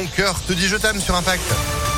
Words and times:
mon 0.00 0.06
cœur 0.06 0.40
te 0.46 0.54
dit 0.54 0.66
je 0.66 0.76
t'aime 0.76 0.98
sur 0.98 1.14
Impact. 1.14 1.89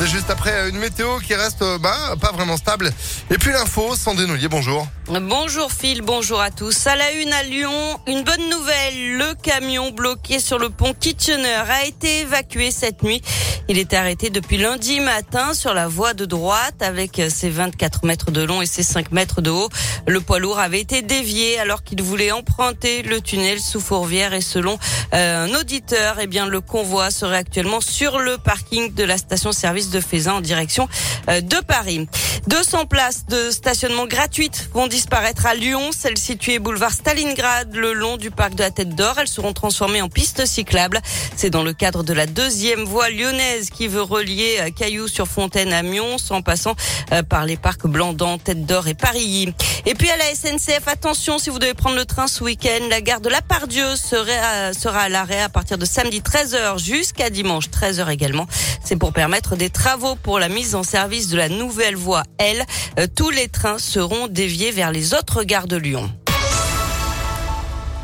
C'est 0.00 0.06
juste 0.06 0.30
après 0.30 0.70
une 0.70 0.78
météo 0.78 1.18
qui 1.18 1.34
reste 1.34 1.62
bah, 1.78 1.94
pas 2.18 2.32
vraiment 2.32 2.56
stable. 2.56 2.90
Et 3.30 3.36
puis 3.36 3.52
l'info, 3.52 3.94
sans 3.94 4.14
dénouiller, 4.14 4.48
bonjour. 4.48 4.86
Bonjour 5.08 5.70
Phil, 5.72 6.00
bonjour 6.00 6.40
à 6.40 6.50
tous. 6.50 6.86
À 6.86 6.96
la 6.96 7.12
une 7.12 7.30
à 7.34 7.42
Lyon, 7.42 8.00
une 8.06 8.22
bonne 8.22 8.48
nouvelle. 8.48 9.18
Le 9.18 9.34
camion 9.34 9.90
bloqué 9.90 10.40
sur 10.40 10.58
le 10.58 10.70
pont 10.70 10.94
Kitchener 10.94 11.64
a 11.68 11.84
été 11.84 12.20
évacué 12.20 12.70
cette 12.70 13.02
nuit. 13.02 13.20
Il 13.68 13.76
était 13.76 13.96
arrêté 13.96 14.30
depuis 14.30 14.56
lundi 14.56 15.00
matin 15.00 15.52
sur 15.52 15.74
la 15.74 15.86
voie 15.86 16.14
de 16.14 16.24
droite 16.24 16.80
avec 16.80 17.20
ses 17.28 17.50
24 17.50 18.04
mètres 18.06 18.30
de 18.30 18.42
long 18.42 18.62
et 18.62 18.66
ses 18.66 18.82
5 18.82 19.12
mètres 19.12 19.42
de 19.42 19.50
haut. 19.50 19.68
Le 20.06 20.20
poids 20.20 20.38
lourd 20.38 20.58
avait 20.58 20.80
été 20.80 21.02
dévié 21.02 21.58
alors 21.58 21.84
qu'il 21.84 22.02
voulait 22.02 22.32
emprunter 22.32 23.02
le 23.02 23.20
tunnel 23.20 23.60
sous 23.60 23.80
Fourvière 23.80 24.32
et 24.32 24.40
selon 24.40 24.78
euh, 25.12 25.44
un 25.44 25.54
auditeur, 25.54 26.16
eh 26.20 26.26
bien 26.26 26.46
le 26.46 26.60
convoi 26.60 27.10
serait 27.10 27.36
actuellement 27.36 27.80
sur 27.80 28.18
le 28.18 28.38
parking 28.38 28.94
de 28.94 29.04
la 29.04 29.18
station-service 29.18 29.89
de 29.90 30.00
Faisin 30.00 30.34
en 30.34 30.40
direction 30.40 30.88
euh, 31.28 31.40
de 31.40 31.56
Paris. 31.56 32.08
200 32.46 32.86
places 32.86 33.26
de 33.26 33.50
stationnement 33.50 34.06
gratuites 34.06 34.70
vont 34.72 34.86
disparaître 34.86 35.46
à 35.46 35.54
Lyon, 35.54 35.90
celles 35.92 36.18
situées 36.18 36.58
boulevard 36.58 36.92
Stalingrad 36.92 37.74
le 37.74 37.92
long 37.92 38.16
du 38.16 38.30
parc 38.30 38.54
de 38.54 38.62
la 38.62 38.70
Tête 38.70 38.94
d'Or. 38.94 39.16
Elles 39.18 39.28
seront 39.28 39.52
transformées 39.52 40.02
en 40.02 40.08
pistes 40.08 40.46
cyclables. 40.46 41.00
C'est 41.36 41.50
dans 41.50 41.62
le 41.62 41.72
cadre 41.72 42.02
de 42.02 42.12
la 42.12 42.26
deuxième 42.26 42.84
voie 42.84 43.10
lyonnaise 43.10 43.70
qui 43.70 43.88
veut 43.88 44.02
relier 44.02 44.58
euh, 44.60 44.70
Cailloux 44.70 45.08
sur 45.08 45.26
Fontaine 45.26 45.72
à 45.72 45.82
Mions 45.82 46.16
en 46.30 46.42
passant 46.42 46.74
euh, 47.12 47.22
par 47.22 47.44
les 47.44 47.56
parcs 47.56 47.86
Blandan, 47.86 48.38
Tête 48.38 48.66
d'Or 48.66 48.88
et 48.88 48.94
Paris. 48.94 49.52
Et 49.86 49.94
puis 49.94 50.10
à 50.10 50.16
la 50.16 50.34
SNCF, 50.34 50.86
attention 50.86 51.38
si 51.38 51.50
vous 51.50 51.58
devez 51.58 51.74
prendre 51.74 51.96
le 51.96 52.04
train 52.04 52.26
ce 52.26 52.44
week-end, 52.44 52.86
la 52.88 53.00
gare 53.00 53.20
de 53.20 53.28
la 53.28 53.42
Pardieu 53.42 53.96
sera, 53.96 54.98
à 54.98 55.08
l'arrêt 55.08 55.40
à 55.40 55.48
partir 55.48 55.78
de 55.78 55.84
samedi 55.84 56.20
13h 56.20 56.78
jusqu'à 56.78 57.30
dimanche 57.30 57.68
13h 57.68 58.10
également. 58.10 58.46
C'est 58.84 58.96
pour 58.96 59.12
permettre 59.12 59.56
des 59.56 59.70
travaux 59.80 60.14
pour 60.14 60.38
la 60.38 60.50
mise 60.50 60.74
en 60.74 60.82
service 60.82 61.28
de 61.28 61.38
la 61.38 61.48
nouvelle 61.48 61.96
voie 61.96 62.22
L. 62.36 62.62
Euh, 62.98 63.06
tous 63.16 63.30
les 63.30 63.48
trains 63.48 63.78
seront 63.78 64.28
déviés 64.28 64.72
vers 64.72 64.92
les 64.92 65.14
autres 65.14 65.42
gares 65.42 65.68
de 65.68 65.78
Lyon. 65.78 66.12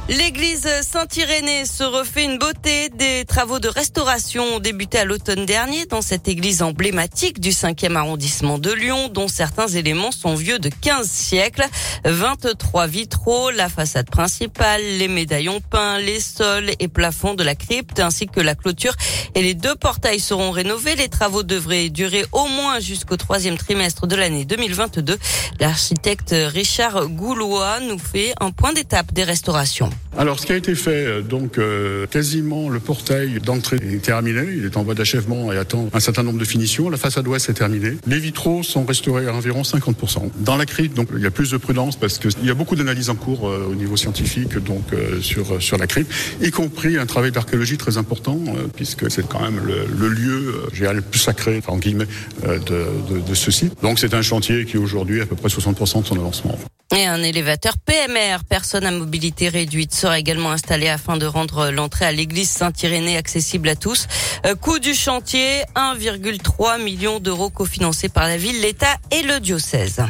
L'église 0.09 0.69
Saint-Irénée 0.83 1.65
se 1.65 1.83
refait 1.83 2.23
une 2.23 2.39
beauté. 2.39 2.91
Des 2.91 3.25
travaux 3.25 3.59
de 3.59 3.67
restauration 3.67 4.45
ont 4.45 4.61
débuté 4.61 4.99
à 4.99 5.05
l'automne 5.05 5.45
dernier 5.47 5.85
dans 5.87 6.01
cette 6.01 6.29
église 6.29 6.62
emblématique 6.62 7.41
du 7.41 7.51
5e 7.51 7.97
arrondissement 7.97 8.61
de 8.61 8.71
Lyon, 8.71 9.09
dont 9.09 9.27
certains 9.27 9.67
éléments 9.67 10.12
sont 10.12 10.37
vieux 10.37 10.61
de 10.61 10.69
15 10.69 11.11
siècles. 11.11 11.67
23 12.05 12.87
vitraux, 12.87 13.51
la 13.51 13.69
façade 13.69 14.09
principale, 14.09 14.81
les 14.81 15.09
médaillons 15.09 15.61
peints, 15.61 15.99
les 15.99 16.21
sols 16.21 16.71
et 16.79 16.87
plafonds 16.87 17.34
de 17.34 17.43
la 17.43 17.57
crypte, 17.57 17.99
ainsi 17.99 18.29
que 18.29 18.41
la 18.41 18.55
clôture 18.55 18.95
et 19.34 19.43
les 19.43 19.55
deux 19.55 19.75
portails 19.75 20.21
seront 20.21 20.53
rénovés. 20.53 20.95
Les 20.95 21.09
travaux 21.09 21.43
devraient 21.43 21.89
durer 21.89 22.25
au 22.31 22.47
moins 22.47 22.79
jusqu'au 22.79 23.17
troisième 23.17 23.57
trimestre 23.57 24.07
de 24.07 24.15
l'année 24.15 24.45
2022. 24.45 25.19
L'architecte 25.59 26.33
Richard 26.33 27.09
Goulois 27.09 27.81
nous 27.81 27.99
fait 27.99 28.34
un 28.39 28.53
point 28.53 28.73
d'étape 28.73 29.12
des 29.12 29.25
restaurations. 29.25 29.91
Alors, 30.19 30.41
ce 30.41 30.47
qui 30.47 30.52
a 30.52 30.56
été 30.56 30.75
fait, 30.75 31.05
euh, 31.05 31.20
donc 31.20 31.58
euh, 31.58 32.06
quasiment 32.06 32.70
le 32.70 32.80
portail 32.80 33.39
d'entrée 33.39 33.77
est 33.77 34.03
terminé. 34.03 34.44
Il 34.56 34.64
est 34.64 34.78
en 34.78 34.83
voie 34.83 34.94
d'achèvement 34.94 35.53
et 35.53 35.58
attend 35.58 35.91
un 35.92 36.00
certain 36.00 36.22
nombre 36.22 36.38
de 36.38 36.44
finitions. 36.47 36.88
La 36.88 36.97
façade 36.97 37.28
ouest 37.28 37.50
est 37.50 37.55
terminée. 37.55 37.98
Les 38.06 38.19
vitraux 38.19 38.62
sont 38.62 38.86
restaurés 38.86 39.28
à 39.28 39.34
environ 39.34 39.61
50%. 39.61 40.30
Dans 40.38 40.56
la 40.56 40.64
crypte, 40.64 40.97
donc 40.97 41.08
il 41.14 41.22
y 41.22 41.27
a 41.27 41.30
plus 41.30 41.50
de 41.50 41.58
prudence 41.58 41.97
parce 41.97 42.16
qu'il 42.19 42.47
y 42.47 42.50
a 42.50 42.55
beaucoup 42.55 42.77
d'analyses 42.77 43.11
en 43.11 43.14
cours 43.14 43.47
euh, 43.47 43.69
au 43.70 43.75
niveau 43.75 43.97
scientifique, 43.97 44.56
donc 44.58 44.84
sur 45.20 45.61
sur 45.61 45.77
la 45.77 45.86
crypte, 45.86 46.10
y 46.41 46.50
compris 46.50 46.97
un 46.97 47.06
travail 47.06 47.31
d'archéologie 47.31 47.77
très 47.77 47.98
important 47.98 48.38
puisque 48.75 49.10
c'est 49.10 49.27
quand 49.28 49.41
même 49.41 49.60
le, 49.64 49.86
le 49.98 50.08
lieu, 50.08 50.62
le 50.72 51.00
plus 51.03 51.20
sacré, 51.20 51.58
enfin, 51.58 51.75
en 51.75 51.78
guillemets, 51.78 52.06
de, 52.42 52.58
de, 52.58 53.20
de 53.20 53.34
ce 53.34 53.50
site. 53.50 53.75
Donc 53.83 53.98
c'est 53.98 54.14
un 54.14 54.22
chantier 54.22 54.64
qui 54.64 54.78
aujourd'hui 54.78 55.20
à 55.20 55.27
peu 55.27 55.36
près 55.36 55.48
60% 55.48 56.03
de 56.03 56.06
son 56.06 56.16
avancement. 56.16 56.58
Et 56.97 57.05
un 57.05 57.23
élévateur 57.23 57.75
PMR, 57.77 58.39
personne 58.49 58.87
à 58.87 58.91
mobilité 58.91 59.51
réduite, 59.51 59.95
sera 59.95 60.19
également 60.19 60.51
installé 60.51 60.89
afin 60.89 61.19
de 61.19 61.27
rendre 61.27 61.69
l'entrée 61.69 62.07
à 62.07 62.12
l'église 62.12 62.49
Saint-Irénée 62.49 63.19
accessible 63.19 63.69
à 63.69 63.77
tous. 63.77 64.07
Euh, 64.47 64.55
coût 64.55 64.79
du 64.79 64.95
chantier, 64.95 65.61
1,3 65.75 66.83
million 66.83 67.21
d'euros 67.21 67.51
cofinancés 67.51 68.09
par 68.09 68.27
la 68.27 68.39
ville, 68.39 68.62
l'État 68.62 68.97
et 69.11 69.21
le 69.21 69.41
diocèse. 69.41 70.07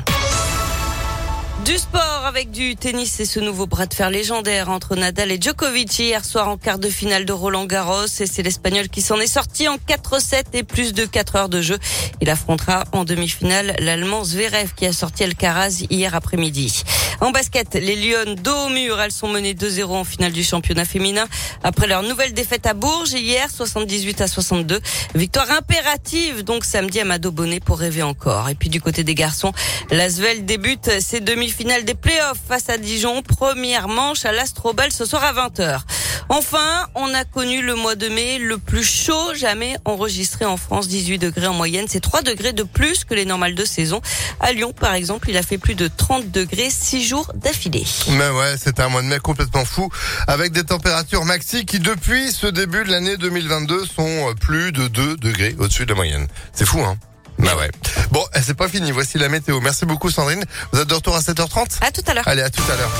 Du 1.66 1.78
sport 1.78 2.22
avec 2.24 2.52
du 2.52 2.76
tennis 2.76 3.18
et 3.18 3.24
ce 3.24 3.40
nouveau 3.40 3.66
bras 3.66 3.86
de 3.86 3.94
fer 3.94 4.08
légendaire 4.08 4.70
entre 4.70 4.94
Nadal 4.94 5.32
et 5.32 5.40
Djokovic 5.40 5.98
hier 5.98 6.24
soir 6.24 6.48
en 6.48 6.56
quart 6.56 6.78
de 6.78 6.88
finale 6.88 7.24
de 7.24 7.32
Roland 7.32 7.64
Garros 7.64 8.06
et 8.06 8.26
c'est 8.26 8.44
l'Espagnol 8.44 8.88
qui 8.88 9.02
s'en 9.02 9.18
est 9.18 9.26
sorti 9.26 9.66
en 9.66 9.74
4-7 9.74 10.44
et 10.52 10.62
plus 10.62 10.92
de 10.92 11.04
4 11.06 11.34
heures 11.34 11.48
de 11.48 11.60
jeu. 11.60 11.76
Il 12.20 12.30
affrontera 12.30 12.84
en 12.92 13.02
demi-finale 13.02 13.74
l'Allemand 13.80 14.22
Zverev 14.22 14.74
qui 14.76 14.86
a 14.86 14.92
sorti 14.92 15.24
Alcaraz 15.24 15.82
hier 15.90 16.14
après-midi. 16.14 16.84
En 17.20 17.30
basket, 17.30 17.74
les 17.74 17.96
Lyon 17.96 18.36
dos 18.44 18.66
au 18.66 18.68
mur, 18.68 19.00
elles 19.00 19.10
sont 19.10 19.28
menées 19.28 19.54
2-0 19.54 19.86
en 19.86 20.04
finale 20.04 20.32
du 20.32 20.44
championnat 20.44 20.84
féminin 20.84 21.24
après 21.64 21.88
leur 21.88 22.02
nouvelle 22.02 22.34
défaite 22.34 22.66
à 22.66 22.74
Bourges 22.74 23.12
hier 23.12 23.50
78 23.50 24.20
à 24.20 24.28
62. 24.28 24.80
Victoire 25.16 25.50
impérative 25.50 26.44
donc 26.44 26.64
samedi 26.64 27.00
à 27.00 27.04
Mado 27.04 27.32
Bonnet 27.32 27.58
pour 27.58 27.78
rêver 27.78 28.02
encore. 28.02 28.50
Et 28.50 28.54
puis 28.54 28.68
du 28.68 28.80
côté 28.80 29.02
des 29.02 29.14
garçons, 29.14 29.52
l'Asvel 29.90 30.44
débute 30.44 31.00
ses 31.00 31.20
demi-finales 31.20 31.55
des 31.64 31.94
playoffs 31.94 32.38
face 32.46 32.68
à 32.68 32.76
Dijon, 32.76 33.22
première 33.22 33.88
manche 33.88 34.24
à 34.24 34.32
l'Astrobal 34.32 34.92
ce 34.92 35.04
soir 35.04 35.24
à 35.24 35.32
20h. 35.32 35.80
Enfin, 36.28 36.86
on 36.94 37.12
a 37.14 37.24
connu 37.24 37.62
le 37.62 37.74
mois 37.74 37.94
de 37.94 38.08
mai 38.08 38.38
le 38.38 38.58
plus 38.58 38.84
chaud 38.84 39.34
jamais 39.34 39.76
enregistré 39.84 40.44
en 40.44 40.56
France, 40.56 40.86
18 40.88 41.18
degrés 41.18 41.46
en 41.46 41.54
moyenne. 41.54 41.86
C'est 41.88 42.00
3 42.00 42.22
degrés 42.22 42.52
de 42.52 42.62
plus 42.62 43.04
que 43.04 43.14
les 43.14 43.24
normales 43.24 43.54
de 43.54 43.64
saison. 43.64 44.00
À 44.40 44.52
Lyon, 44.52 44.72
par 44.78 44.94
exemple, 44.94 45.30
il 45.30 45.36
a 45.36 45.42
fait 45.42 45.58
plus 45.58 45.74
de 45.74 45.88
30 45.88 46.30
degrés 46.30 46.68
6 46.70 47.04
jours 47.04 47.32
d'affilée. 47.34 47.84
Mais 48.10 48.28
ouais, 48.28 48.56
c'était 48.58 48.82
un 48.82 48.88
mois 48.88 49.02
de 49.02 49.06
mai 49.06 49.18
complètement 49.18 49.64
fou, 49.64 49.88
avec 50.26 50.52
des 50.52 50.64
températures 50.64 51.24
maxi 51.24 51.64
qui, 51.64 51.78
depuis 51.78 52.32
ce 52.32 52.46
début 52.46 52.84
de 52.84 52.90
l'année 52.90 53.16
2022, 53.16 53.84
sont 53.86 54.34
plus 54.40 54.72
de 54.72 54.88
2 54.88 55.16
degrés 55.16 55.54
au-dessus 55.58 55.84
de 55.84 55.90
la 55.90 55.96
moyenne. 55.96 56.26
C'est 56.52 56.66
fou, 56.66 56.80
hein? 56.80 56.98
Bah 57.38 57.56
ouais. 57.56 57.70
Bon, 58.10 58.24
eh, 58.34 58.40
c'est 58.42 58.54
pas 58.54 58.68
fini. 58.68 58.90
Voici 58.92 59.18
la 59.18 59.28
météo. 59.28 59.60
Merci 59.60 59.86
beaucoup 59.86 60.10
Sandrine. 60.10 60.44
Vous 60.72 60.80
êtes 60.80 60.88
de 60.88 60.94
retour 60.94 61.16
à 61.16 61.20
7h30 61.20 61.78
À 61.80 61.90
tout 61.90 62.02
à 62.06 62.14
l'heure. 62.14 62.26
Allez, 62.26 62.42
à 62.42 62.50
tout 62.50 62.62
à 62.70 62.76
l'heure. 62.76 62.90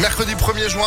Mercredi 0.00 0.34
1er 0.34 0.68
juin. 0.68 0.76